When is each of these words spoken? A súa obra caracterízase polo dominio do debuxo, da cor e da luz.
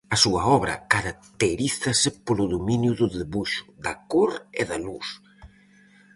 A 0.15 0.17
súa 0.23 0.43
obra 0.57 0.75
caracterízase 0.93 2.09
polo 2.25 2.45
dominio 2.55 2.91
do 2.99 3.07
debuxo, 3.17 3.63
da 3.85 3.93
cor 4.11 4.31
e 4.61 4.63
da 4.69 4.77
luz. 4.87 5.07